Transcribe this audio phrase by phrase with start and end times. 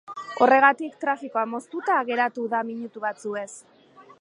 [0.43, 3.49] Horregatik, trafikoa moztuta geratu da minutu batzuez.